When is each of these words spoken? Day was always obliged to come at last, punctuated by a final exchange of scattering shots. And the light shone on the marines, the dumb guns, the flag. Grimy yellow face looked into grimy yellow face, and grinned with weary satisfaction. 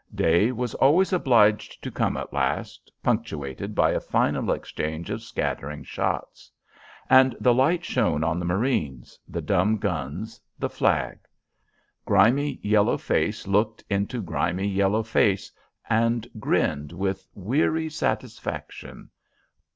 Day 0.15 0.51
was 0.51 0.73
always 0.73 1.13
obliged 1.13 1.83
to 1.83 1.91
come 1.91 2.17
at 2.17 2.33
last, 2.33 2.91
punctuated 3.03 3.75
by 3.75 3.91
a 3.91 3.99
final 3.99 4.51
exchange 4.51 5.11
of 5.11 5.21
scattering 5.21 5.83
shots. 5.83 6.49
And 7.07 7.35
the 7.39 7.53
light 7.53 7.85
shone 7.85 8.23
on 8.23 8.39
the 8.39 8.45
marines, 8.45 9.19
the 9.27 9.43
dumb 9.43 9.77
guns, 9.77 10.41
the 10.57 10.69
flag. 10.69 11.19
Grimy 12.03 12.59
yellow 12.63 12.97
face 12.97 13.45
looked 13.47 13.83
into 13.91 14.23
grimy 14.23 14.67
yellow 14.67 15.03
face, 15.03 15.51
and 15.87 16.27
grinned 16.39 16.91
with 16.93 17.27
weary 17.35 17.87
satisfaction. 17.87 19.11